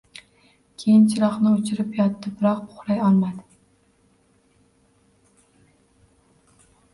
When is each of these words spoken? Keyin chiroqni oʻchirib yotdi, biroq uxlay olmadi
Keyin 0.83 1.01
chiroqni 1.09 1.51
oʻchirib 1.57 1.91
yotdi, 1.99 2.31
biroq 2.39 2.63
uxlay 2.71 3.03
olmadi 3.09 3.45